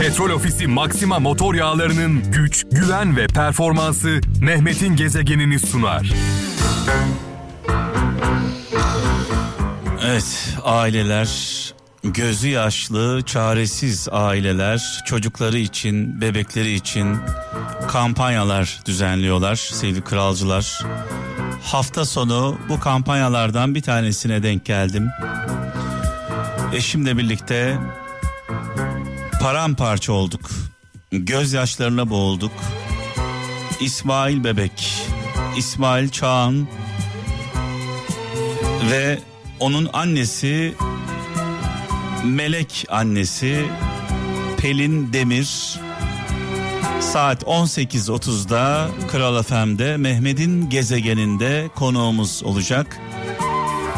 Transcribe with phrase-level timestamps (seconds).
[0.00, 6.12] Petrol Ofisi Maxima motor yağlarının güç, güven ve performansı Mehmet'in gezegenini sunar.
[10.06, 11.30] Evet, aileler,
[12.04, 17.16] gözü yaşlı, çaresiz aileler çocukları için, bebekleri için
[17.88, 20.80] kampanyalar düzenliyorlar sevgili kralcılar.
[21.62, 25.08] Hafta sonu bu kampanyalardan bir tanesine denk geldim.
[26.74, 27.78] Eşimle birlikte
[29.40, 30.50] paramparça olduk.
[31.12, 32.52] Gözyaşlarına boğulduk.
[33.80, 35.08] İsmail Bebek,
[35.56, 36.68] İsmail Çağan
[38.90, 39.18] ve
[39.60, 40.74] onun annesi
[42.24, 43.64] Melek annesi
[44.58, 45.78] Pelin Demir
[47.00, 52.98] saat 18.30'da Kral FM'de Mehmet'in gezegeninde konuğumuz olacak.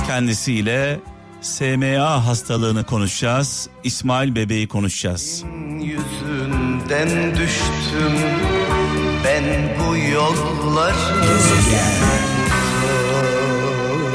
[0.07, 1.01] Kendisiyle
[1.43, 3.69] SMA hastalığını konuşacağız.
[3.85, 5.45] İsmail bebeği konuşacağız.
[5.81, 8.13] Yüzünden düştüm
[9.25, 9.45] ben
[9.81, 11.25] bu yollara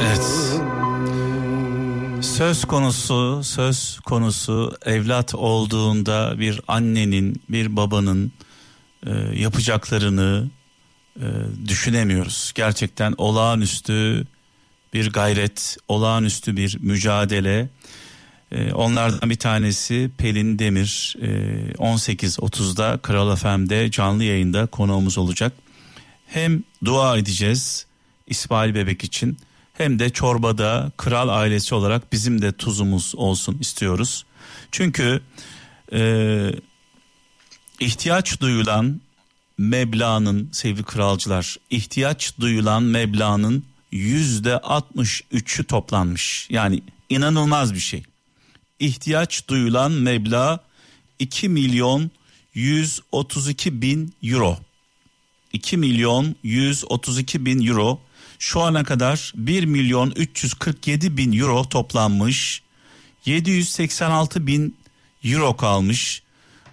[0.01, 0.59] Evet.
[2.25, 8.31] Söz konusu, söz konusu evlat olduğunda bir annenin, bir babanın
[9.05, 10.49] e, yapacaklarını
[11.19, 11.25] e,
[11.67, 12.51] düşünemiyoruz.
[12.55, 14.27] Gerçekten olağanüstü
[14.93, 17.69] bir gayret, olağanüstü bir mücadele.
[18.51, 21.15] E, onlardan bir tanesi Pelin Demir.
[21.21, 21.27] E,
[21.73, 25.53] 18.30'da Kral FM'de canlı yayında konuğumuz olacak.
[26.27, 27.85] Hem dua edeceğiz
[28.27, 29.37] İsmail Bebek için
[29.73, 34.25] hem de çorbada kral ailesi olarak bizim de tuzumuz olsun istiyoruz.
[34.71, 35.21] Çünkü
[35.93, 36.51] e,
[37.79, 39.01] ihtiyaç duyulan
[39.57, 46.47] meblağın sevgili kralcılar ihtiyaç duyulan meblağın yüzde 63'ü toplanmış.
[46.49, 48.03] Yani inanılmaz bir şey.
[48.79, 50.59] İhtiyaç duyulan meblağ
[51.19, 52.11] 2 milyon
[52.53, 54.57] 132 bin euro.
[55.53, 57.99] 2 milyon 132 bin euro
[58.39, 62.61] şu ana kadar 1 milyon 347 bin euro toplanmış.
[63.25, 64.77] 786 bin
[65.23, 66.23] euro kalmış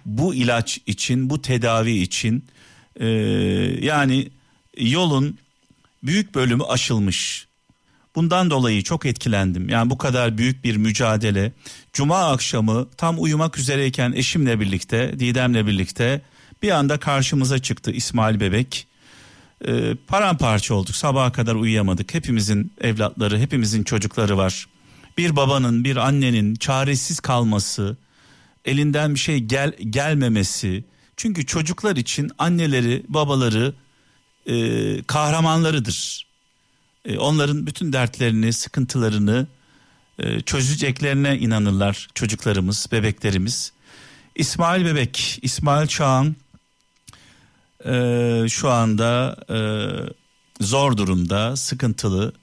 [0.05, 2.45] bu ilaç için bu tedavi için
[2.99, 3.07] ee,
[3.81, 4.29] yani
[4.77, 5.37] yolun
[6.03, 7.47] büyük bölümü aşılmış.
[8.15, 9.69] Bundan dolayı çok etkilendim.
[9.69, 11.51] Yani bu kadar büyük bir mücadele.
[11.93, 16.21] Cuma akşamı tam uyumak üzereyken eşimle birlikte, Didem'le birlikte
[16.61, 18.87] bir anda karşımıza çıktı İsmail Bebek.
[19.67, 20.95] Ee, paramparça olduk.
[20.95, 22.13] Sabaha kadar uyuyamadık.
[22.13, 24.67] Hepimizin evlatları, hepimizin çocukları var.
[25.17, 27.97] Bir babanın, bir annenin çaresiz kalması,
[28.65, 30.83] elinden bir şey gel gelmemesi.
[31.17, 33.73] Çünkü çocuklar için anneleri, babaları
[34.51, 36.27] e, kahramanlarıdır.
[37.05, 39.47] E, onların bütün dertlerini, sıkıntılarını
[40.19, 43.71] e, çözeceklerine inanırlar çocuklarımız, bebeklerimiz.
[44.35, 46.35] İsmail Bebek, İsmail Çağan
[47.85, 49.57] e, şu anda e,
[50.63, 52.33] zor durumda, sıkıntılı.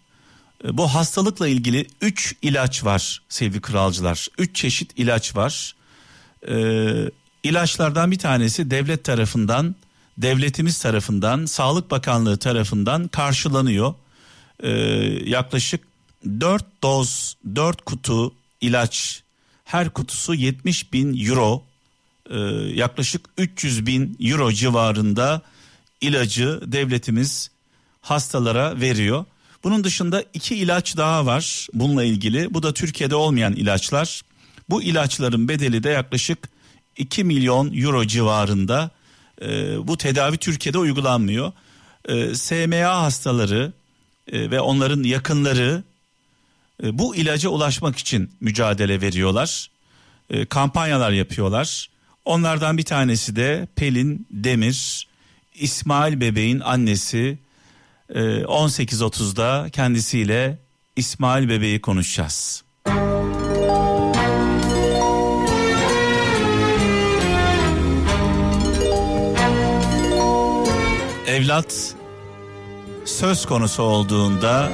[0.64, 4.26] E, bu hastalıkla ilgili 3 ilaç var sevgili kralcılar.
[4.38, 5.74] 3 çeşit ilaç var.
[6.48, 6.54] E,
[7.42, 9.74] ilaçlardan bir tanesi devlet tarafından,
[10.18, 13.94] devletimiz tarafından, Sağlık Bakanlığı tarafından karşılanıyor.
[14.62, 14.70] E,
[15.24, 15.80] yaklaşık
[16.40, 19.22] 4 doz, 4 kutu ilaç,
[19.64, 21.62] her kutusu 70 bin euro
[22.30, 22.38] e,
[22.74, 25.42] yaklaşık 300 bin euro civarında
[26.00, 27.50] ilacı devletimiz
[28.00, 29.24] hastalara veriyor.
[29.64, 32.54] Bunun dışında iki ilaç daha var bununla ilgili.
[32.54, 34.22] Bu da Türkiye'de olmayan ilaçlar.
[34.70, 36.38] Bu ilaçların bedeli de yaklaşık
[36.96, 38.90] 2 milyon euro civarında.
[39.43, 41.53] E, bu tedavi Türkiye'de uygulanmıyor.
[42.09, 43.72] E, SMA hastaları
[44.32, 45.82] e, ve onların yakınları
[46.82, 49.71] e, bu ilaca ulaşmak için mücadele veriyorlar.
[50.31, 51.91] E, kampanyalar yapıyorlar.
[52.25, 55.09] Onlardan bir tanesi de Pelin Demir,
[55.54, 57.38] İsmail bebeğin annesi.
[58.10, 60.59] E, 18.30'da kendisiyle
[60.97, 62.62] İsmail bebeği konuşacağız.
[71.38, 71.94] Evlat
[73.04, 74.72] söz konusu olduğunda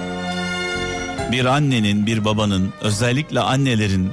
[1.33, 4.13] bir annenin, bir babanın, özellikle annelerin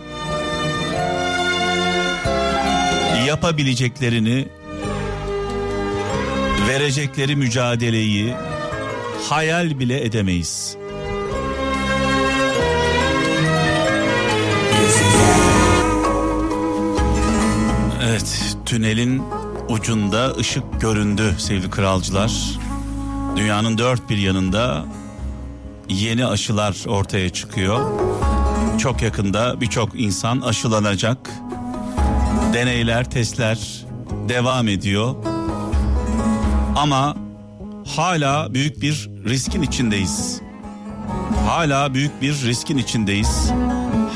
[3.27, 4.47] yapabileceklerini,
[6.67, 8.33] verecekleri mücadeleyi
[9.29, 10.77] hayal bile edemeyiz.
[18.03, 19.23] Evet, tünelin
[19.71, 22.59] ucunda ışık göründü sevgili kralcılar.
[23.35, 24.85] Dünyanın dört bir yanında
[25.89, 27.91] yeni aşılar ortaya çıkıyor.
[28.79, 31.31] Çok yakında birçok insan aşılanacak.
[32.53, 33.85] Deneyler, testler
[34.29, 35.15] devam ediyor.
[36.75, 37.15] Ama
[37.95, 40.41] hala büyük bir riskin içindeyiz.
[41.47, 43.51] Hala büyük bir riskin içindeyiz.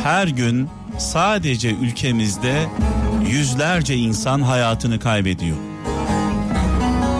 [0.03, 2.65] Her gün sadece ülkemizde
[3.27, 5.57] yüzlerce insan hayatını kaybediyor.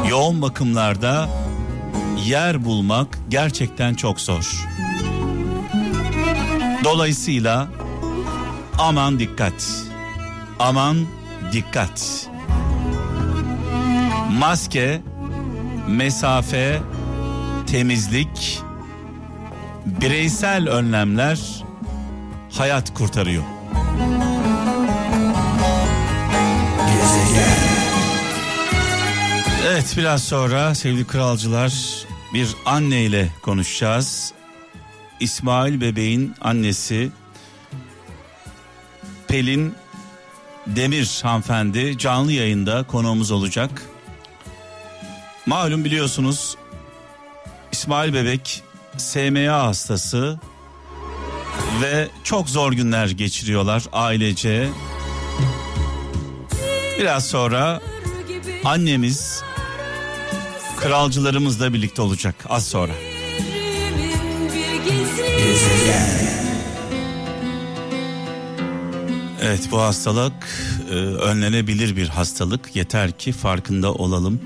[0.10, 1.30] Yoğun bakımlarda
[2.26, 4.66] yer bulmak gerçekten çok zor.
[6.84, 7.68] Dolayısıyla
[8.80, 9.68] aman dikkat.
[10.60, 10.98] Aman
[11.52, 12.28] dikkat.
[14.40, 15.02] Maske,
[15.88, 16.82] mesafe,
[17.68, 18.62] temizlik,
[19.86, 21.64] bireysel önlemler
[22.58, 23.44] hayat kurtarıyor.
[29.68, 31.74] Evet biraz sonra sevgili kralcılar
[32.34, 34.34] bir anne ile konuşacağız.
[35.20, 37.12] İsmail bebeğin annesi
[39.28, 39.76] Pelin
[40.68, 43.82] Demir hanımefendi canlı yayında konuğumuz olacak.
[45.46, 46.56] Malum biliyorsunuz
[47.72, 48.64] İsmail bebek
[48.98, 50.40] SMA hastası
[51.82, 54.70] ve çok zor günler geçiriyorlar ailece.
[57.00, 57.82] Biraz sonra
[58.66, 59.44] annemiz
[60.78, 62.94] kralcılarımızla birlikte olacak az sonra.
[69.42, 70.34] Evet bu hastalık
[70.90, 74.42] e, önlenebilir bir hastalık yeter ki farkında olalım.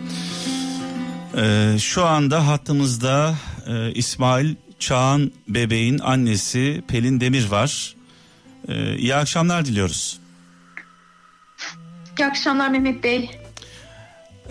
[1.37, 3.35] E, şu anda hattımızda
[3.67, 7.95] e, İsmail Çağan bebeğin annesi Pelin Demir var.
[8.67, 10.19] E, iyi akşamlar diliyoruz.
[12.19, 13.38] İyi akşamlar Mehmet Bey.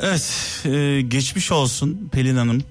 [0.02, 2.62] Evet e, geçmiş olsun Pelin Hanım.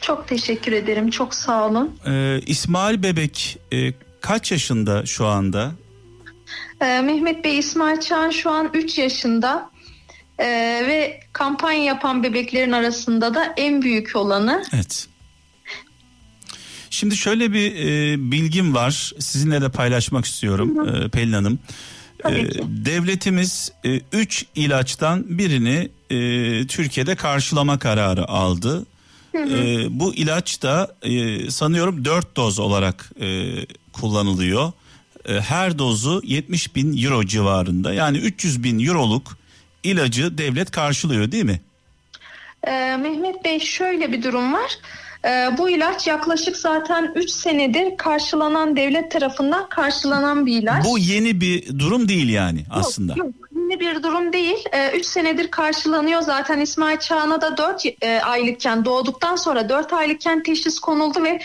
[0.00, 1.10] Çok teşekkür ederim.
[1.10, 1.98] Çok sağ olun.
[2.06, 5.72] E, İsmail bebek e, kaç yaşında şu anda?
[6.80, 9.70] Ee, Mehmet Bey İsmail Çağan şu an 3 yaşında.
[10.38, 10.44] Ee,
[10.86, 14.62] ve kampanya yapan bebeklerin arasında da en büyük olanı.
[14.74, 15.08] Evet.
[16.90, 19.12] Şimdi şöyle bir e, bilgim var.
[19.18, 21.58] Sizinle de paylaşmak istiyorum e, Pelin Hanım.
[22.18, 22.60] Tabii E, ki.
[22.66, 23.72] devletimiz
[24.12, 26.16] 3 ilaçtan birini e,
[26.66, 28.86] Türkiye'de karşılama kararı aldı.
[29.34, 29.40] E,
[30.00, 33.54] bu ilaç da e, sanıyorum 4 doz olarak e,
[33.92, 34.72] kullanılıyor.
[35.28, 39.38] E, her dozu 70 bin euro civarında yani 300 bin euroluk
[39.82, 41.60] ilacı devlet karşılıyor değil mi?
[42.66, 44.70] Ee, Mehmet Bey şöyle bir durum var.
[45.24, 50.84] Ee, bu ilaç yaklaşık zaten 3 senedir karşılanan devlet tarafından karşılanan bir ilaç.
[50.84, 53.12] Bu yeni bir durum değil yani aslında.
[53.16, 53.34] Yok, yok.
[53.56, 54.64] Yeni bir durum değil.
[54.94, 56.22] 3 senedir karşılanıyor.
[56.22, 57.84] Zaten İsmail Çağan'a da 4
[58.22, 61.40] aylıkken doğduktan sonra 4 aylıkken teşhis konuldu ve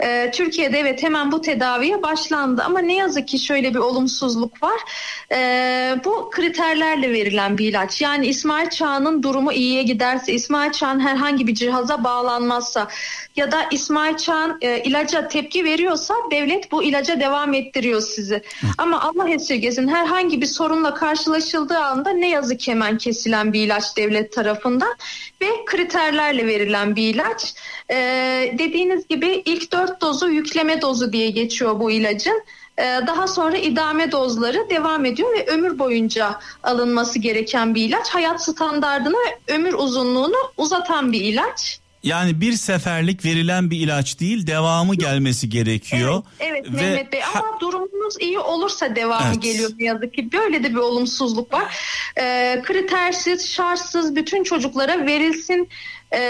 [0.00, 2.62] e, Türkiye'de evet hemen bu tedaviye başlandı.
[2.62, 4.80] Ama ne yazık ki şöyle bir olumsuzluk var.
[5.32, 8.02] E, bu kriterlerle verilen bir ilaç.
[8.02, 12.88] Yani İsmail Çağan'ın durumu iyiye giderse, İsmail Çağan herhangi bir cihaza bağlanmazsa
[13.36, 18.42] ya da İsmail Çağan e, ilaca tepki veriyorsa devlet bu ilaca devam ettiriyor sizi.
[18.78, 23.96] Ama Allah esirgesin herhangi bir sorunla karşılaşıldığı anda ne yazık ki hemen kesilen bir ilaç
[23.96, 24.94] devlet tarafından
[25.40, 27.54] ve kriterlerle verilen bir ilaç.
[27.90, 27.96] E,
[28.58, 32.42] dediğiniz gibi ilk dört dozu yükleme dozu diye geçiyor bu ilacın.
[32.78, 38.08] E, daha sonra idame dozları devam ediyor ve ömür boyunca alınması gereken bir ilaç.
[38.08, 41.80] Hayat standardını ve ömür uzunluğunu uzatan bir ilaç.
[42.02, 46.22] Yani bir seferlik verilen bir ilaç değil devamı gelmesi gerekiyor.
[46.40, 49.42] Evet, evet Ve Mehmet Bey ama durumunuz iyi olursa devamı Evet.
[49.42, 50.32] geliyor ne yazık ki.
[50.32, 51.76] Böyle de bir olumsuzluk var.
[52.18, 55.68] Ee, kritersiz, şartsız bütün çocuklara verilsin
[56.14, 56.20] e,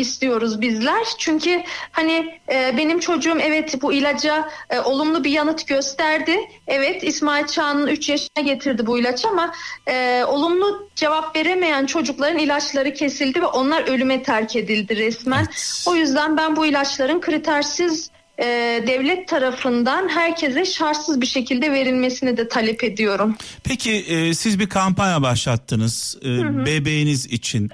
[0.00, 1.04] istiyoruz bizler.
[1.18, 6.36] Çünkü hani e, benim çocuğum evet bu ilaca e, olumlu bir yanıt gösterdi.
[6.66, 9.52] Evet İsmail Çağan'ın 3 yaşına getirdi bu ilaç ama
[9.86, 15.44] e, olumlu cevap veremeyen çocukların ilaçları kesildi ve onlar ölüme terk edildi resmen.
[15.48, 15.84] Evet.
[15.86, 18.44] O yüzden ben bu ilaçların kritersiz e,
[18.86, 23.36] devlet tarafından herkese şartsız bir şekilde verilmesini de talep ediyorum.
[23.64, 26.28] Peki e, siz bir kampanya başlattınız e,
[26.66, 27.70] bebeğiniz için.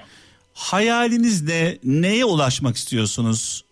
[0.57, 1.77] Hayaliniz ne?
[1.83, 3.65] Neye ulaşmak istiyorsunuz?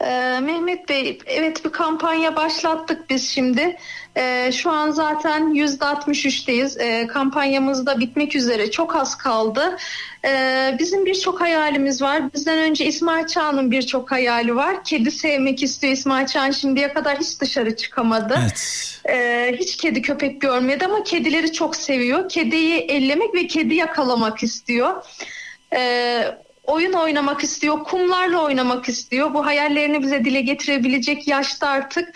[0.00, 3.76] Ee, Mehmet Bey, evet bir kampanya başlattık biz şimdi.
[4.16, 6.82] Ee, şu an zaten %63'teyiz.
[6.82, 8.70] Ee, kampanyamız da bitmek üzere.
[8.70, 9.76] Çok az kaldı.
[10.24, 12.32] Ee, bizim birçok hayalimiz var.
[12.34, 14.84] Bizden önce İsmail Çağan'ın birçok hayali var.
[14.84, 18.38] Kedi sevmek istiyor İsmail Çağan şimdiye kadar hiç dışarı çıkamadı.
[18.42, 19.00] Evet.
[19.08, 22.28] Ee, hiç kedi köpek görmedi ama kedileri çok seviyor.
[22.28, 25.04] Kediyi ellemek ve kedi yakalamak istiyor.
[25.74, 26.24] Ee,
[26.66, 29.34] oyun oynamak istiyor, kumlarla oynamak istiyor.
[29.34, 32.14] Bu hayallerini bize dile getirebilecek yaşta artık.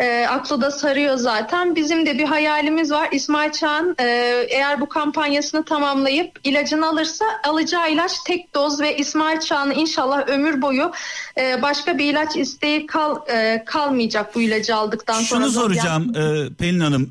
[0.00, 1.76] E, aklı da sarıyor zaten.
[1.76, 3.08] Bizim de bir hayalimiz var.
[3.12, 4.04] İsmail Çağan e,
[4.50, 10.62] eğer bu kampanyasını tamamlayıp ilacını alırsa alacağı ilaç tek doz ve İsmail Çağan'ın inşallah ömür
[10.62, 10.92] boyu
[11.38, 15.40] e, başka bir ilaç isteği kal, e, kalmayacak bu ilacı aldıktan Şunu sonra.
[15.40, 17.10] Şunu soracağım e, Pelin Hanım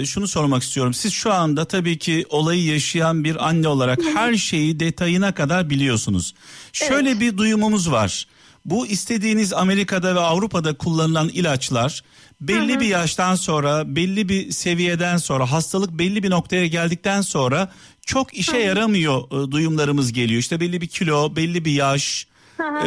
[0.00, 0.94] e, şunu sormak istiyorum.
[0.94, 6.34] Siz şu anda tabii ki olayı yaşayan bir anne olarak her şeyi detayına kadar biliyorsunuz.
[6.72, 7.20] Şöyle Evet.
[7.20, 8.26] bir duyumumuz var.
[8.64, 12.02] Bu istediğiniz Amerika'da ve Avrupa'da kullanılan ilaçlar
[12.48, 17.72] belli bir yaştan sonra belli bir seviyeden sonra hastalık belli bir noktaya geldikten sonra
[18.06, 20.40] çok işe yaramıyor e, duyumlarımız geliyor.
[20.40, 22.26] İşte belli bir kilo belli bir yaş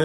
[0.00, 0.04] e,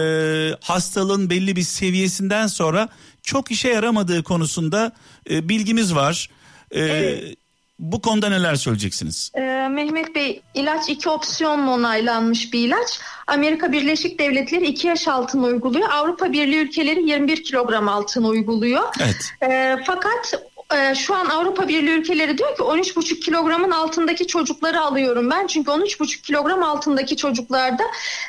[0.60, 2.88] hastalığın belli bir seviyesinden sonra
[3.22, 4.92] çok işe yaramadığı konusunda
[5.30, 6.30] e, bilgimiz var.
[6.70, 7.36] E, Evet.
[7.82, 9.30] Bu konuda neler söyleyeceksiniz?
[9.34, 13.00] Ee, Mehmet Bey ilaç iki opsiyonla onaylanmış bir ilaç.
[13.26, 15.88] Amerika Birleşik Devletleri 2 yaş altına uyguluyor.
[15.90, 18.82] Avrupa Birliği ülkeleri 21 kilogram altına uyguluyor.
[19.00, 19.32] Evet.
[19.42, 20.34] Ee, fakat
[20.74, 25.46] e, şu an Avrupa Birliği ülkeleri diyor ki 13,5 kilogramın altındaki çocukları alıyorum ben.
[25.46, 27.84] Çünkü 13,5 kilogram altındaki çocuklarda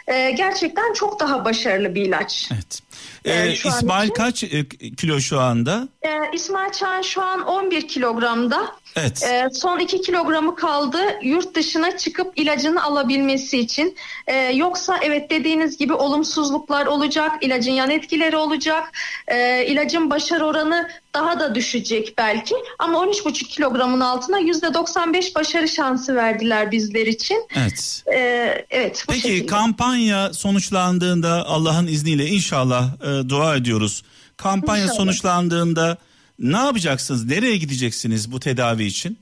[0.07, 2.49] e, gerçekten çok daha başarılı bir ilaç.
[2.53, 2.79] Evet.
[3.25, 4.67] E, şu an İsmail kaç e,
[4.97, 5.87] kilo şu anda?
[6.01, 8.82] Ee, İsmail Çağan şu an 11 kilogramda.
[8.95, 9.23] Evet.
[9.23, 13.95] Ee, son 2 kilogramı kaldı yurt dışına çıkıp ilacını alabilmesi için.
[14.27, 18.91] Ee, yoksa evet dediğiniz gibi olumsuzluklar olacak, ilacın yan etkileri olacak,
[19.27, 22.55] ee, ilacın başarı oranı daha da düşecek belki.
[22.79, 27.47] Ama 13,5 kilogramın altına %95 başarı şansı verdiler bizler için.
[27.55, 28.03] Evet.
[28.13, 29.45] Ee, evet bu Peki şekilde.
[29.45, 34.03] kampanya sonuçlandığında Allah'ın izniyle inşallah e, dua ediyoruz.
[34.37, 34.97] Kampanya İnşallah.
[34.97, 35.97] sonuçlandığında
[36.39, 37.25] ne yapacaksınız?
[37.25, 39.17] Nereye gideceksiniz bu tedavi için?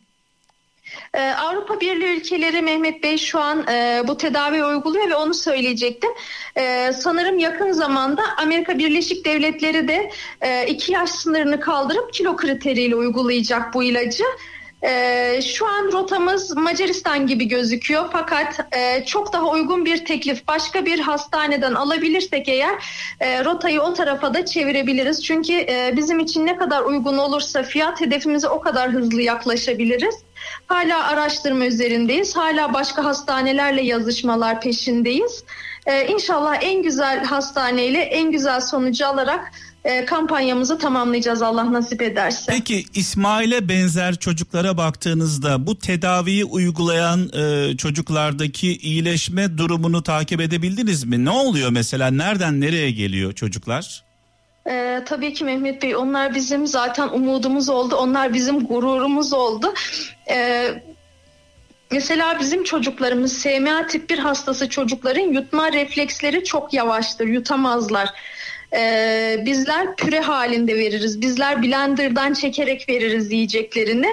[1.13, 6.09] Ee, Avrupa Birliği ülkeleri Mehmet Bey şu an e, bu tedavi uyguluyor ve onu söyleyecektim.
[6.57, 12.95] Ee, sanırım yakın zamanda Amerika Birleşik Devletleri de e, iki yaş sınırını kaldırıp kilo kriteriyle
[12.95, 14.23] uygulayacak bu ilacı.
[14.83, 20.85] Ee, şu an rotamız Macaristan gibi gözüküyor fakat e, çok daha uygun bir teklif başka
[20.85, 22.83] bir hastaneden alabilirsek eğer
[23.19, 25.23] e, rotayı o tarafa da çevirebiliriz.
[25.23, 30.15] Çünkü e, bizim için ne kadar uygun olursa fiyat hedefimize o kadar hızlı yaklaşabiliriz.
[30.67, 32.35] Hala araştırma üzerindeyiz.
[32.35, 35.43] Hala başka hastanelerle yazışmalar peşindeyiz.
[35.85, 39.51] Ee, inşallah en güzel hastaneyle en güzel sonucu alarak
[39.83, 42.51] e, kampanyamızı tamamlayacağız Allah nasip ederse.
[42.51, 51.25] Peki İsmail'e benzer çocuklara baktığınızda bu tedaviyi uygulayan e, çocuklardaki iyileşme durumunu takip edebildiniz mi?
[51.25, 52.11] Ne oluyor mesela?
[52.11, 54.03] Nereden nereye geliyor çocuklar?
[54.69, 57.95] Ee, tabii ki Mehmet Bey onlar bizim zaten umudumuz oldu.
[57.95, 59.73] Onlar bizim gururumuz oldu.
[60.29, 60.83] Ee,
[61.91, 67.27] mesela bizim çocuklarımız SMA tip 1 hastası çocukların yutma refleksleri çok yavaştır.
[67.27, 68.09] Yutamazlar.
[68.73, 71.21] Ee, bizler püre halinde veririz.
[71.21, 74.07] Bizler blenderdan çekerek veririz yiyeceklerini.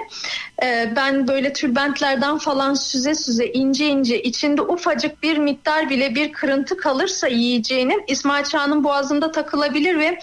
[0.63, 6.31] Ee, ben böyle tülbentlerden falan süze süze ince ince içinde ufacık bir miktar bile bir
[6.31, 10.19] kırıntı kalırsa yiyeceğinin İsmail Çağ'ın boğazında takılabilir ve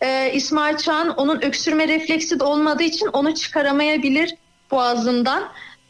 [0.00, 4.34] e, İsmail Çağ'ın onun öksürme refleksi de olmadığı için onu çıkaramayabilir
[4.70, 5.48] boğazından.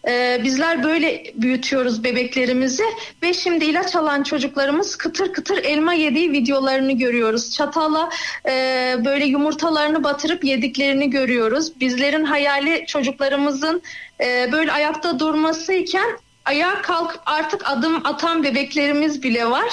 [0.09, 2.85] Ee, bizler böyle büyütüyoruz bebeklerimizi
[3.23, 7.55] ve şimdi ilaç alan çocuklarımız kıtır kıtır elma yediği videolarını görüyoruz.
[7.55, 8.11] Çatala
[8.49, 11.81] e, böyle yumurtalarını batırıp yediklerini görüyoruz.
[11.81, 13.83] Bizlerin hayali çocuklarımızın
[14.21, 19.69] e, böyle ayakta durmasıyken ayağa kalkıp artık adım atan bebeklerimiz bile var.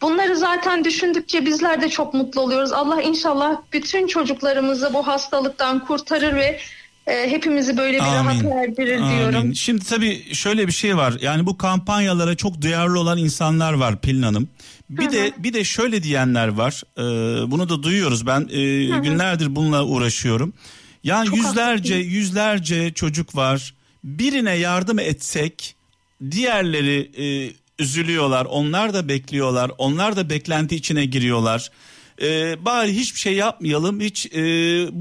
[0.00, 2.72] Bunları zaten düşündükçe bizler de çok mutlu oluyoruz.
[2.72, 6.60] Allah inşallah bütün çocuklarımızı bu hastalıktan kurtarır ve
[7.06, 9.40] e, hepimizi böyle bir rahat erdirir diyorum.
[9.40, 9.52] Amin.
[9.52, 11.14] Şimdi tabii şöyle bir şey var.
[11.20, 14.48] Yani bu kampanyalara çok duyarlı olan insanlar var Pelin Hanım.
[14.90, 16.82] Bir de bir de şöyle diyenler var.
[16.98, 17.02] Ee,
[17.50, 18.26] bunu da duyuyoruz.
[18.26, 18.56] Ben e,
[19.00, 20.52] günlerdir bununla uğraşıyorum.
[21.04, 22.10] Yani Çok yüzlerce haklısın.
[22.10, 23.74] yüzlerce çocuk var.
[24.04, 25.74] Birine yardım etsek
[26.30, 28.44] diğerleri e, üzülüyorlar.
[28.44, 29.70] Onlar da bekliyorlar.
[29.78, 31.70] Onlar da beklenti içine giriyorlar.
[32.22, 34.40] Ee, bari hiçbir şey yapmayalım, hiç e,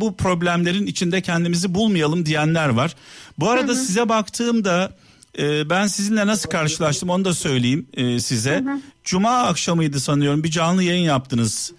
[0.02, 2.96] bu problemlerin içinde kendimizi bulmayalım diyenler var.
[3.40, 4.92] Bu arada size baktığımda
[5.40, 8.64] e, ben sizinle nasıl karşılaştım onu da söyleyeyim e, size.
[9.04, 11.72] Cuma akşamıydı sanıyorum bir canlı yayın yaptınız.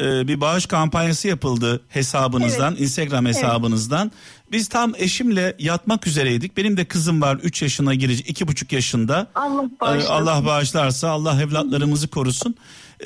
[0.00, 4.12] E, bir bağış kampanyası yapıldı hesabınızdan, Instagram hesabınızdan.
[4.52, 6.56] Biz tam eşimle yatmak üzereydik.
[6.56, 9.26] Benim de kızım var 3 yaşına girecek, 2,5 yaşında.
[9.34, 10.12] Allah Ee, bağışlasın.
[10.12, 12.54] Allah bağışlarsa Allah evlatlarımızı korusun.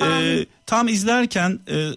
[0.01, 1.89] Ee, tam izlerken e,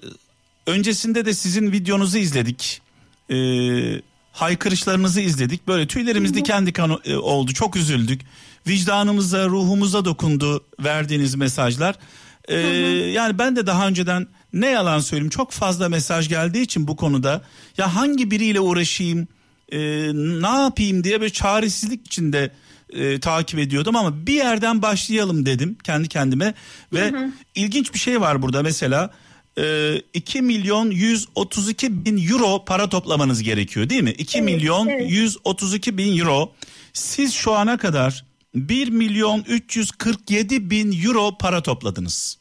[0.66, 2.82] öncesinde de sizin videonuzu izledik.
[3.30, 4.02] Ee,
[4.32, 5.68] haykırışlarınızı izledik.
[5.68, 7.52] Böyle tüylerimiz diken diken e, oldu.
[7.52, 8.20] Çok üzüldük.
[8.68, 11.94] Vicdanımıza, ruhumuza dokundu verdiğiniz mesajlar.
[12.48, 12.56] Ee,
[13.14, 17.42] yani ben de daha önceden ne yalan söyleyeyim çok fazla mesaj geldiği için bu konuda
[17.78, 19.28] ya hangi biriyle uğraşayım
[19.72, 19.78] e,
[20.14, 22.50] ne yapayım diye bir çaresizlik içinde
[22.92, 26.54] e, takip ediyordum ama bir yerden başlayalım dedim kendi kendime
[26.92, 27.30] ve hı hı.
[27.54, 29.10] ilginç bir şey var burada mesela
[29.58, 34.10] e, 2 milyon 132 bin euro para toplamanız gerekiyor değil mi?
[34.10, 35.10] 2 evet, milyon evet.
[35.10, 36.52] 132 bin euro
[36.92, 42.38] siz şu ana kadar 1 milyon 347 bin euro para topladınız.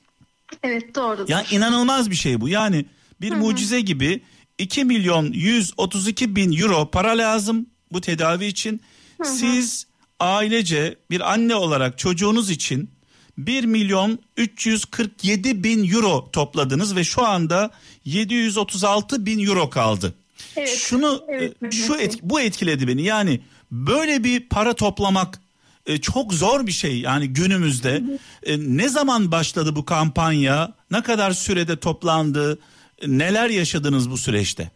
[0.64, 1.26] Evet doğru.
[1.28, 2.86] Ya inanılmaz bir şey bu yani
[3.22, 3.40] bir Hı-hı.
[3.40, 4.22] mucize gibi
[4.58, 8.82] 2 milyon 132 bin euro para lazım bu tedavi için.
[9.22, 9.28] Hı-hı.
[9.28, 9.86] Siz
[10.20, 12.90] ailece bir anne olarak çocuğunuz için
[13.38, 17.72] 1 milyon 347 bin euro topladınız ve şu anda
[18.06, 20.14] 736 bin euro kaldı.
[20.56, 25.40] Evet, Şunu evet, e, şu et, bu etkiledi beni yani böyle bir para toplamak
[25.86, 27.94] e, çok zor bir şey yani günümüzde.
[27.94, 28.18] Hı hı.
[28.44, 30.74] E, ne zaman başladı bu kampanya?
[30.92, 32.60] Ne kadar sürede toplandı?
[33.08, 34.72] Neler yaşadınız bu süreçte?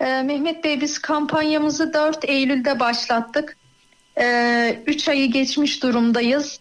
[0.00, 3.56] Ee, Mehmet Bey biz kampanyamızı 4 Eylül'de başlattık.
[4.16, 6.58] 3 ee, ayı geçmiş durumdayız.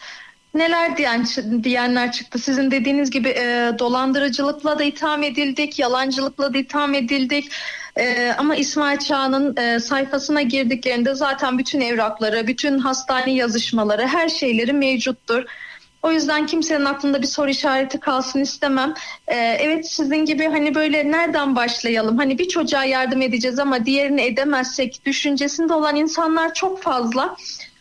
[0.54, 1.26] Neler diyen
[1.64, 2.40] diyenler çıktı.
[2.40, 7.52] Sizin dediğiniz gibi e, dolandırıcılıkla da itham edildik, yalancılıkla da itham edildik.
[7.96, 14.74] E, ama İsmail Çağ'ın e, sayfasına girdiklerinde zaten bütün evrakları, bütün hastane yazışmaları, her şeyleri
[14.74, 15.46] mevcuttur.
[16.04, 18.94] O yüzden kimsenin aklında bir soru işareti kalsın istemem.
[19.28, 22.18] Ee, evet sizin gibi hani böyle nereden başlayalım?
[22.18, 27.36] Hani bir çocuğa yardım edeceğiz ama diğerini edemezsek düşüncesinde olan insanlar çok fazla.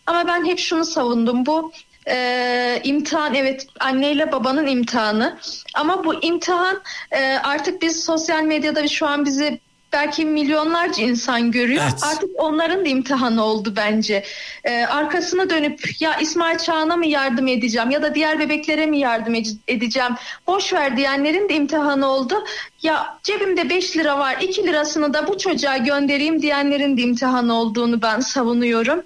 [0.06, 1.46] Ama ben hep şunu savundum.
[1.46, 1.72] Bu
[2.08, 5.38] e, imtihan evet anneyle babanın imtihanı.
[5.74, 9.60] Ama bu imtihan e, artık biz sosyal medyada şu an bizi
[9.92, 11.82] belki milyonlarca insan görüyor.
[11.84, 12.02] Evet.
[12.02, 14.24] Artık onların da imtihanı oldu bence.
[14.64, 19.34] Ee, arkasına dönüp ya İsmail Çağan'a mı yardım edeceğim ya da diğer bebeklere mi yardım
[19.68, 20.12] edeceğim?
[20.46, 22.34] Boş ver diyenlerin de imtihanı oldu.
[22.82, 28.02] Ya cebimde 5 lira var 2 lirasını da bu çocuğa göndereyim diyenlerin de imtihanı olduğunu
[28.02, 29.02] ben savunuyorum.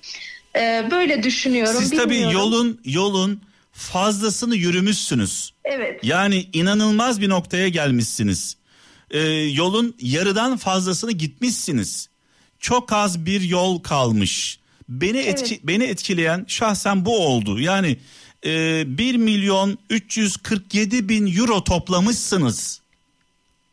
[0.56, 1.80] Ee, böyle düşünüyorum.
[1.80, 3.40] Siz tabii yolun yolun
[3.72, 5.50] fazlasını yürümüşsünüz.
[5.64, 6.00] Evet.
[6.04, 8.56] Yani inanılmaz bir noktaya gelmişsiniz
[9.14, 12.08] e, yolun yarıdan fazlasını gitmişsiniz.
[12.60, 14.58] Çok az bir yol kalmış.
[14.88, 15.66] Beni etki, evet.
[15.66, 17.60] beni etkileyen şahsen bu oldu.
[17.60, 17.98] Yani
[18.46, 22.80] e, 1 milyon 347 bin euro toplamışsınız.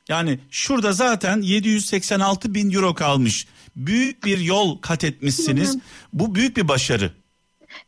[0.08, 3.48] Yani şurada zaten 786 bin euro kalmış.
[3.76, 5.78] Büyük bir yol kat etmişsiniz.
[6.14, 7.12] Bu büyük bir başarı.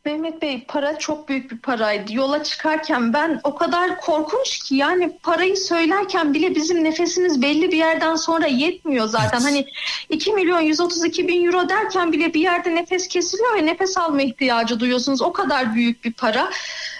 [0.04, 2.12] Mehmet Bey para çok büyük bir paraydı.
[2.14, 7.76] Yola çıkarken ben o kadar korkunç ki yani parayı söylerken bile bizim nefesimiz belli bir
[7.76, 9.38] yerden sonra yetmiyor zaten.
[9.38, 9.44] Evet.
[9.44, 9.66] Hani
[10.08, 14.80] 2 milyon 132 bin euro derken bile bir yerde nefes kesiliyor ve nefes alma ihtiyacı
[14.80, 15.22] duyuyorsunuz.
[15.22, 16.50] O kadar büyük bir para.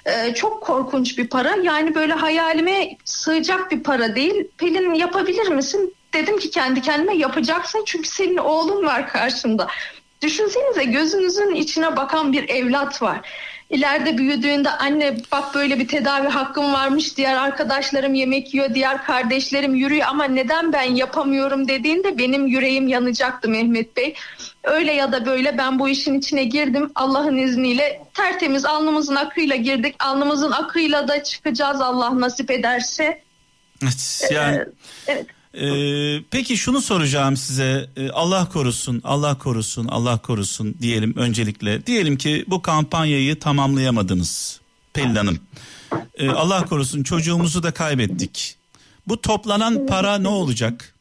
[0.07, 1.57] Ee, çok korkunç bir para.
[1.63, 4.49] Yani böyle hayalime sığacak bir para değil.
[4.59, 5.95] Pelin yapabilir misin?
[6.15, 9.69] Dedim ki kendi kendime yapacaksın çünkü senin oğlun var karşında.
[10.25, 13.21] Düşünsenize gözünüzün içine bakan bir evlat var.
[13.71, 19.75] İleride büyüdüğünde anne bak böyle bir tedavi hakkım varmış diğer arkadaşlarım yemek yiyor diğer kardeşlerim
[19.75, 24.15] yürüyor ama neden ben yapamıyorum dediğinde benim yüreğim yanacaktı Mehmet Bey.
[24.65, 30.05] Öyle ya da böyle ben bu işin içine girdim Allah'ın izniyle tertemiz alnımızın akıyla girdik
[30.05, 33.23] alnımızın akıyla da çıkacağız Allah nasip ederse.
[33.83, 34.67] Evet, yani ee,
[35.07, 35.27] evet.
[35.61, 37.91] Ee, peki şunu soracağım size.
[37.97, 41.87] Ee, Allah korusun Allah korusun Allah korusun diyelim öncelikle.
[41.87, 44.61] Diyelim ki bu kampanyayı tamamlayamadınız
[44.93, 45.39] Pelin Hanım.
[46.15, 48.57] Ee, Allah korusun çocuğumuzu da kaybettik.
[49.09, 50.94] Bu toplanan para ne olacak?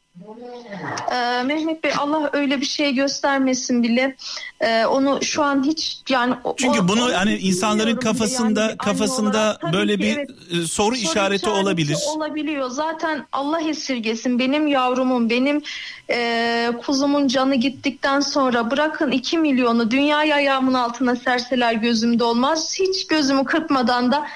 [1.12, 4.16] Ee, Mehmet Bey Allah öyle bir şey göstermesin bile.
[4.60, 9.98] Ee, onu şu an hiç yani Çünkü o, bunu hani insanların kafasında yani kafasında böyle
[9.98, 11.98] bir evet, e, soru, soru işareti, işareti olabilir.
[12.16, 12.70] Olabiliyor.
[12.70, 14.38] Zaten Allah esirgesin.
[14.38, 15.62] Benim yavrumun, benim
[16.10, 22.76] e, kuzumun canı gittikten sonra bırakın 2 milyonu dünyayı ayağımın altına serseler gözümde olmaz.
[22.78, 24.26] Hiç gözümü kırpmadan da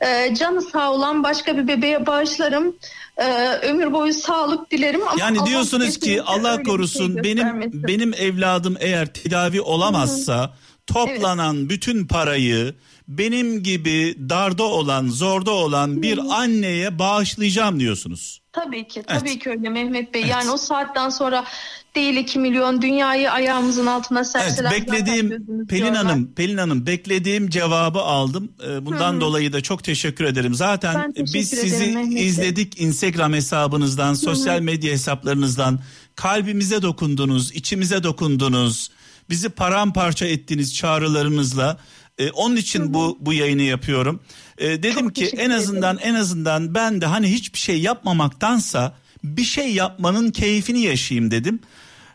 [0.00, 2.76] e, canı sağ olan başka bir bebeğe bağışlarım
[3.18, 5.02] e, ömür boyu sağlık dilerim.
[5.08, 10.50] Ama yani diyorsunuz ki Allah şey korusun şey benim benim evladım eğer tedavi olamazsa Hı-hı.
[10.86, 11.70] toplanan evet.
[11.70, 12.74] bütün parayı
[13.08, 16.34] benim gibi darda olan zorda olan bir Hı-hı.
[16.34, 18.40] anneye bağışlayacağım diyorsunuz.
[18.64, 19.42] Tabii ki tabii evet.
[19.42, 20.20] ki öyle Mehmet Bey.
[20.20, 20.30] Evet.
[20.30, 21.44] Yani o saatten sonra
[21.94, 24.72] değil 2 milyon dünyayı ayağımızın altına serseler.
[24.72, 28.52] Evet, beklediğim Pelin Hanım, Pelin Hanım beklediğim cevabı aldım.
[28.68, 29.20] Ee, bundan Hı-hı.
[29.20, 30.54] dolayı da çok teşekkür ederim.
[30.54, 34.62] Zaten biz sizi ederim, izledik Instagram hesabınızdan, sosyal Hı-hı.
[34.62, 35.80] medya hesaplarınızdan.
[36.16, 38.90] Kalbimize dokundunuz, içimize dokundunuz.
[39.30, 41.78] Bizi paramparça ettiniz çağrılarınızla.
[42.18, 44.20] E, onun için bu bu yayını yapıyorum.
[44.58, 46.10] E, dedim Çok ki en azından ederim.
[46.14, 51.60] en azından ben de hani hiçbir şey yapmamaktansa bir şey yapmanın keyfini yaşayayım dedim.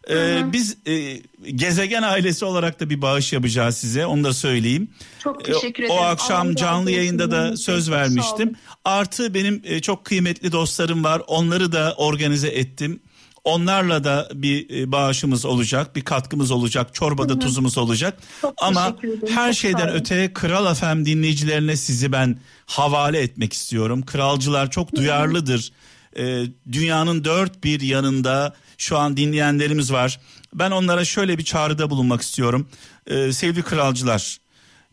[0.10, 1.22] E, biz e,
[1.56, 4.88] gezegen ailesi olarak da bir bağış yapacağız size onu da söyleyeyim.
[5.24, 6.00] Çok E, teşekkür O ederim.
[6.02, 8.56] Allah akşam razı canlı yayında da söz vermiştim.
[8.86, 11.22] Artı benim e, çok kıymetli dostlarım var.
[11.28, 13.00] Onları da organize ettim.
[13.44, 18.18] Onlarla da bir e, bağışımız olacak, bir katkımız olacak, çorbada tuzumuz olacak.
[18.42, 18.96] Çok Ama
[19.30, 24.06] her çok şeyden öte Kral FM dinleyicilerine sizi ben havale etmek istiyorum.
[24.06, 25.72] Kralcılar çok duyarlıdır.
[26.18, 30.20] E, dünyanın dört bir yanında şu an dinleyenlerimiz var.
[30.54, 32.68] Ben onlara şöyle bir çağrıda bulunmak istiyorum.
[33.08, 34.38] E, sevgili kralcılar,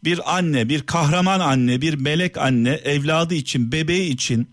[0.04, 4.48] bir anne, bir kahraman anne, bir melek anne evladı için, bebeği için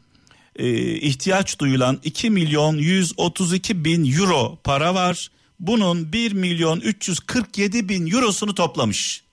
[0.57, 5.31] e, ihtiyaç duyulan 2 milyon 132 bin euro para var.
[5.59, 9.23] Bunun 1 milyon 347 bin eurosunu toplamış.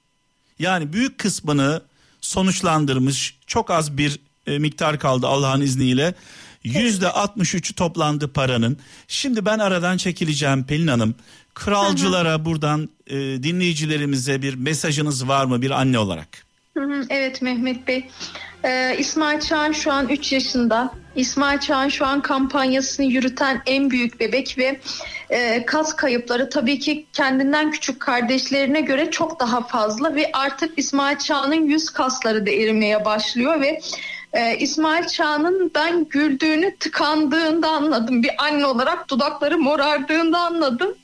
[0.59, 1.83] Yani büyük kısmını
[2.21, 3.37] sonuçlandırmış.
[3.47, 6.15] Çok az bir e, miktar kaldı Allah'ın izniyle.
[6.65, 8.79] Yüzde 63'ü toplandı paranın.
[9.09, 11.15] Şimdi ben aradan çekileceğim Pelin Hanım.
[11.55, 16.29] Kralcılara buradan e, dinleyicilerimize bir mesajınız var mı bir anne olarak?
[16.77, 18.09] Hı, Evet Mehmet Bey.
[18.65, 20.95] Ee, İsmail Çağan şu an 3 yaşında.
[21.17, 24.81] İsmail Çağan şu an kampanyasını yürüten en büyük bebek ve
[25.31, 31.19] e, kas kayıpları tabii ki kendinden küçük kardeşlerine göre çok daha fazla ve artık İsmail
[31.19, 33.81] Çağan'ın yüz kasları da erimeye başlıyor ve
[34.33, 38.23] e, İsmail Çağan'ın ben güldüğünü tıkandığında anladım.
[38.23, 40.95] Bir anne olarak dudakları morardığında anladım.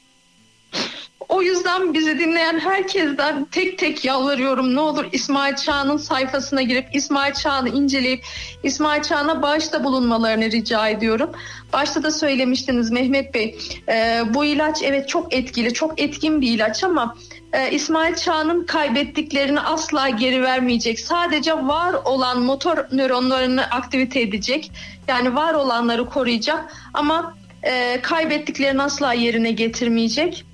[1.28, 4.74] O yüzden bizi dinleyen herkesten tek tek yalvarıyorum.
[4.74, 8.24] Ne olur İsmail Çağan'ın sayfasına girip İsmail Çağan'ı inceleyip
[8.62, 11.30] İsmail Çağan'a bağışta bulunmalarını rica ediyorum.
[11.72, 13.58] Başta da söylemiştiniz Mehmet Bey.
[13.88, 17.16] e, bu ilaç evet çok etkili, çok etkin bir ilaç ama
[17.52, 21.00] e, İsmail Çağan'ın kaybettiklerini asla geri vermeyecek.
[21.00, 24.72] Sadece var olan motor nöronlarını aktivite edecek.
[25.08, 30.44] Yani var olanları koruyacak ama e, kaybettiklerini asla yerine getirmeyecek.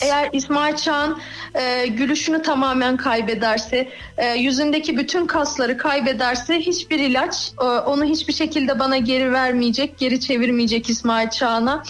[0.00, 1.20] Eğer İsmail Çağan
[1.54, 8.78] e, gülüşünü tamamen kaybederse, e, yüzündeki bütün kasları kaybederse hiçbir ilaç e, onu hiçbir şekilde
[8.78, 11.82] bana geri vermeyecek, geri çevirmeyecek İsmail Çağan'a.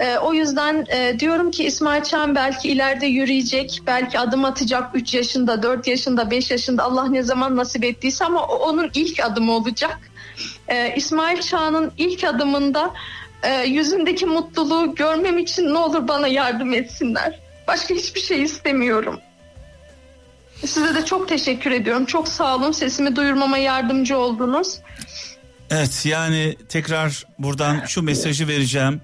[0.00, 5.14] E, o yüzden e, diyorum ki İsmail Çağan belki ileride yürüyecek, belki adım atacak 3
[5.14, 9.98] yaşında, 4 yaşında, 5 yaşında Allah ne zaman nasip ettiyse ama onun ilk adımı olacak.
[10.68, 12.90] E, İsmail Çağan'ın ilk adımında
[13.42, 17.40] e, yüzündeki mutluluğu görmem için ne olur bana yardım etsinler.
[17.68, 19.20] Başka hiçbir şey istemiyorum.
[20.66, 22.04] Size de çok teşekkür ediyorum.
[22.04, 22.72] Çok sağ olun.
[22.72, 24.78] Sesimi duyurmama yardımcı oldunuz.
[25.70, 29.00] Evet yani tekrar buradan şu mesajı vereceğim.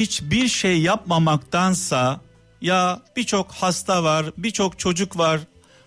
[0.00, 2.20] Hiçbir şey yapmamaktansa
[2.60, 5.40] ya birçok hasta var, birçok çocuk var.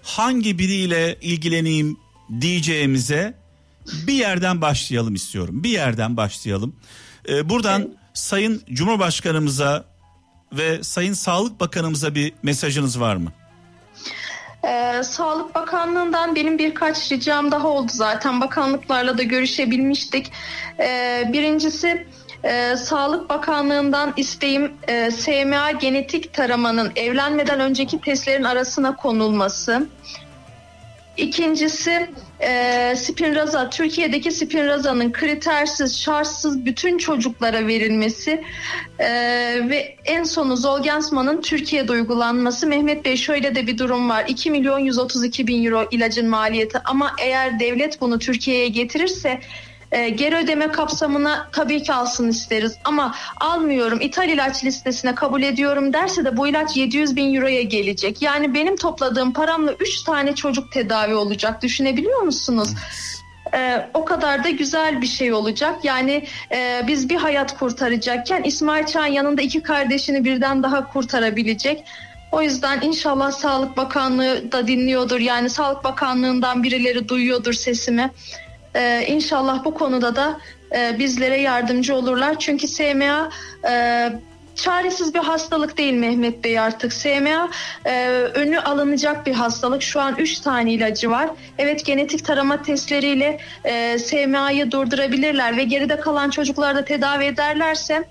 [0.03, 1.97] Hangi biriyle ilgileneyim
[2.41, 3.33] diyeceğimize
[4.07, 5.63] bir yerden başlayalım istiyorum.
[5.63, 6.75] Bir yerden başlayalım.
[7.29, 9.83] Ee, buradan Sayın Cumhurbaşkanımıza
[10.53, 13.31] ve Sayın Sağlık Bakanımıza bir mesajınız var mı?
[14.63, 18.41] Ee, Sağlık Bakanlığı'ndan benim birkaç ricam daha oldu zaten.
[18.41, 20.31] Bakanlıklarla da görüşebilmiştik.
[20.79, 22.07] Ee, birincisi
[22.43, 29.87] e, Sağlık Bakanlığı'ndan isteğim e, SMA genetik taramanın evlenmeden önceki testlerin arasına konulması.
[31.19, 38.43] İkincisi e, Spinraza, Türkiye'deki Spinraza'nın kritersiz, şartsız bütün çocuklara verilmesi
[38.99, 39.09] e,
[39.69, 42.67] ve en sonu Zolgensma'nın Türkiye'de uygulanması.
[42.67, 44.25] Mehmet Bey şöyle de bir durum var.
[44.27, 49.39] 2 milyon 132 bin euro ilacın maliyeti ama eğer devlet bunu Türkiye'ye getirirse
[49.91, 55.93] e, geri ödeme kapsamına tabii ki alsın isteriz ama almıyorum ithal ilaç listesine kabul ediyorum
[55.93, 58.21] derse de bu ilaç 700 bin euroya gelecek.
[58.21, 62.69] Yani benim topladığım paramla 3 tane çocuk tedavi olacak düşünebiliyor musunuz?
[63.53, 65.75] Ee, o kadar da güzel bir şey olacak.
[65.83, 71.83] Yani e, biz bir hayat kurtaracakken İsmail Çağan yanında iki kardeşini birden daha kurtarabilecek.
[72.31, 75.19] O yüzden inşallah Sağlık Bakanlığı da dinliyordur.
[75.19, 78.11] Yani Sağlık Bakanlığı'ndan birileri duyuyordur sesimi.
[78.75, 80.39] Ee, inşallah bu konuda da
[80.75, 82.39] e, bizlere yardımcı olurlar.
[82.39, 83.29] Çünkü SMA
[83.69, 84.09] e,
[84.55, 86.93] çaresiz bir hastalık değil Mehmet Bey artık.
[86.93, 87.49] SMA
[87.85, 89.81] e, önü alınacak bir hastalık.
[89.81, 91.29] Şu an 3 tane ilacı var.
[91.57, 98.03] Evet genetik tarama testleriyle e, SMA'yı durdurabilirler ve geride kalan çocuklarda tedavi ederlerse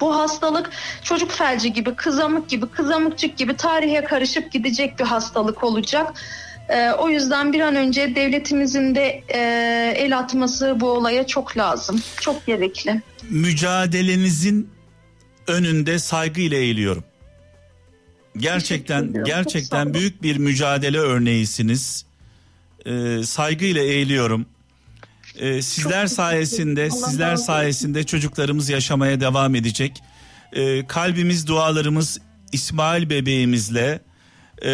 [0.00, 0.70] bu hastalık
[1.02, 6.12] çocuk felci gibi, kızamık gibi, kızamıkçık gibi tarihe karışıp gidecek bir hastalık olacak.
[6.68, 9.40] Ee, o yüzden bir an önce devletimizin de e,
[9.96, 12.02] el atması bu olaya çok lazım.
[12.20, 13.02] Çok gerekli.
[13.30, 14.70] Mücadelenizin
[15.46, 17.04] önünde saygıyla eğiliyorum.
[18.36, 22.06] Gerçekten gerçekten büyük bir mücadele örneğisiniz.
[22.86, 24.46] Ee, saygıyla eğiliyorum.
[25.38, 30.02] Ee, sizler sayesinde sizler sayesinde çocuklarımız yaşamaya devam edecek.
[30.52, 32.20] Ee, kalbimiz dualarımız
[32.52, 34.00] İsmail bebeğimizle
[34.62, 34.70] e,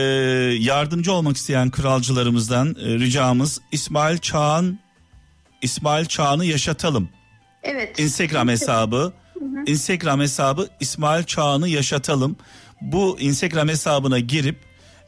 [0.59, 4.79] yardımcı olmak isteyen kralcılarımızdan e, ricamız İsmail Çağan
[5.62, 7.09] İsmail Çağan'ı yaşatalım.
[7.62, 7.99] Evet.
[7.99, 9.12] Instagram hesabı
[9.66, 12.37] Instagram hesabı İsmail Çağan'ı yaşatalım.
[12.81, 14.57] Bu Instagram hesabına girip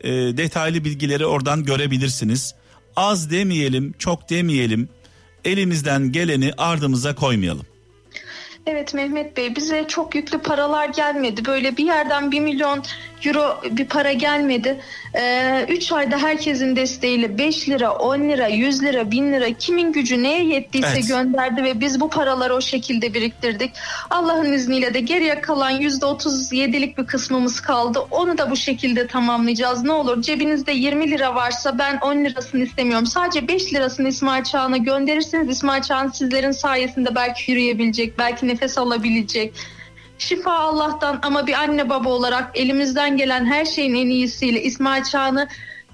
[0.00, 2.54] e, detaylı bilgileri oradan görebilirsiniz.
[2.96, 4.88] Az demeyelim, çok demeyelim.
[5.44, 7.66] Elimizden geleni ardımıza koymayalım.
[8.66, 11.44] Evet Mehmet Bey bize çok yüklü paralar gelmedi.
[11.44, 12.82] Böyle bir yerden bir milyon
[13.26, 14.80] euro bir para gelmedi.
[15.68, 20.22] 3 ee, ayda herkesin desteğiyle 5 lira, 10 lira, 100 lira, 1000 lira kimin gücü
[20.22, 21.08] neye yettiyse evet.
[21.08, 23.72] gönderdi ve biz bu paraları o şekilde biriktirdik.
[24.10, 27.98] Allah'ın izniyle de geriye kalan %37'lik bir kısmımız kaldı.
[28.10, 29.82] Onu da bu şekilde tamamlayacağız.
[29.82, 33.06] Ne olur cebinizde 20 lira varsa ben 10 lirasını istemiyorum.
[33.06, 39.54] Sadece 5 lirasını İsmail Çağan'a gönderirseniz İsmail Çağan sizlerin sayesinde belki yürüyebilecek, belki nefes alabilecek
[40.18, 45.48] Şifa Allah'tan ama bir anne baba olarak elimizden gelen her şeyin en iyisiyle İsmail Çağan'ı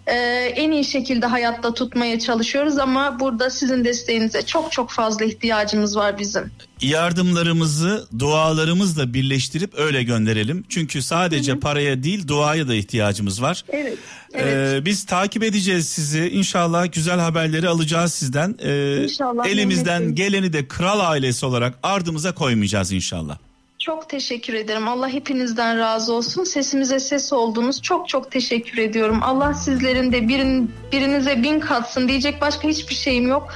[0.07, 0.15] e,
[0.57, 6.19] en iyi şekilde hayatta tutmaya çalışıyoruz ama burada sizin desteğinize çok çok fazla ihtiyacımız var
[6.19, 6.51] bizim.
[6.81, 10.65] Yardımlarımızı dualarımızla birleştirip öyle gönderelim.
[10.69, 11.61] Çünkü sadece Hı-hı.
[11.61, 13.65] paraya değil duaya da ihtiyacımız var.
[13.69, 13.99] Evet.
[14.35, 14.83] evet.
[14.83, 16.29] Ee, biz takip edeceğiz sizi.
[16.29, 18.57] İnşallah güzel haberleri alacağız sizden.
[18.63, 19.47] Ee, İnşallah.
[19.47, 23.39] Elimizden geleni de kral ailesi olarak ardımıza koymayacağız inşallah.
[23.81, 24.89] Çok teşekkür ederim.
[24.89, 26.45] Allah hepinizden razı olsun.
[26.45, 27.83] Sesimize ses oldunuz.
[27.83, 29.21] Çok çok teşekkür ediyorum.
[29.23, 33.49] Allah sizlerin de birin, birinize bin katsın diyecek başka hiçbir şeyim yok.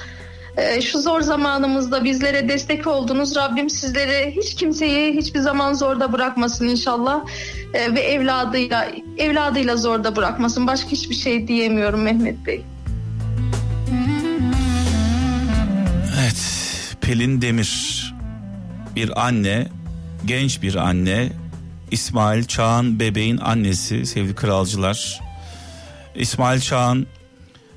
[0.57, 3.37] Ee, şu zor zamanımızda bizlere destek oldunuz.
[3.37, 7.25] Rabbim sizleri hiç kimseyi hiçbir zaman zorda bırakmasın inşallah.
[7.75, 10.67] Ee, ve evladıyla evladıyla zorda bırakmasın.
[10.67, 12.65] Başka hiçbir şey diyemiyorum Mehmet Bey.
[16.21, 16.43] Evet.
[17.01, 18.15] Pelin Demir
[18.97, 19.69] bir anne
[20.27, 21.33] genç bir anne
[21.91, 25.21] İsmail Çağan bebeğin annesi sevgili kralcılar.
[26.15, 27.07] İsmail Çağan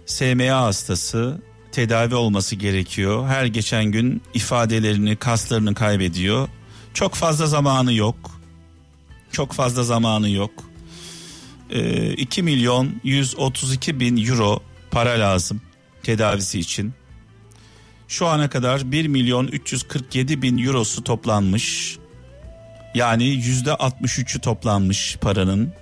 [0.05, 3.27] SMA hastası tedavi olması gerekiyor.
[3.27, 6.47] Her geçen gün ifadelerini, kaslarını kaybediyor.
[6.93, 8.41] Çok fazla zamanı yok.
[9.31, 10.51] Çok fazla zamanı yok.
[11.69, 14.59] Ee, 2 milyon 132 bin euro
[14.91, 15.61] para lazım
[16.03, 16.93] tedavisi için.
[18.07, 21.97] Şu ana kadar 1 milyon 347 bin eurosu toplanmış.
[22.97, 25.73] Yani yüzde 63'ü toplanmış paranın.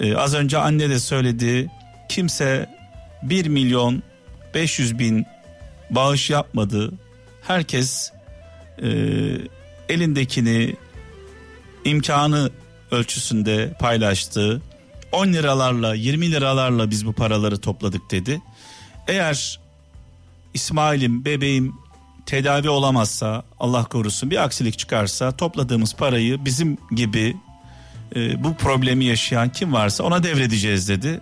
[0.00, 1.70] Ee, az önce anne de söyledi.
[2.08, 2.70] Kimse
[3.22, 4.02] 1 milyon
[4.54, 5.26] 500 bin
[5.90, 6.92] bağış yapmadı.
[7.42, 8.12] Herkes
[8.82, 8.88] e,
[9.88, 10.76] elindekini
[11.84, 12.50] imkanı
[12.90, 14.62] ölçüsünde paylaştı.
[15.12, 18.42] 10 liralarla 20 liralarla biz bu paraları topladık dedi.
[19.08, 19.60] Eğer
[20.54, 21.74] İsmail'im bebeğim
[22.28, 27.36] tedavi olamazsa Allah korusun bir aksilik çıkarsa topladığımız parayı bizim gibi
[28.16, 31.20] e, bu problemi yaşayan kim varsa ona devredeceğiz dedi.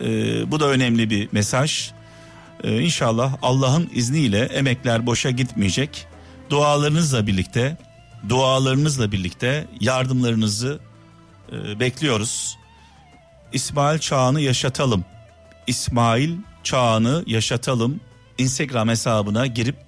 [0.00, 0.06] E,
[0.50, 1.90] bu da önemli bir mesaj.
[2.64, 6.06] E, inşallah Allah'ın izniyle emekler boşa gitmeyecek.
[6.50, 7.76] Dualarınızla birlikte
[8.28, 10.80] dualarınızla birlikte yardımlarınızı
[11.52, 12.56] e, bekliyoruz.
[13.52, 15.04] İsmail Çağan'ı yaşatalım.
[15.66, 18.00] İsmail Çağan'ı yaşatalım.
[18.38, 19.85] Instagram hesabına girip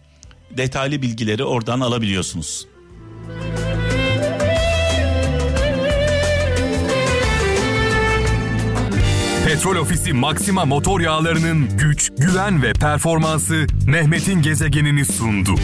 [0.57, 2.67] detaylı bilgileri oradan alabiliyorsunuz.
[9.47, 15.55] Petrol Ofisi Maxima motor yağlarının güç, güven ve performansı Mehmet'in gezegenini sundu.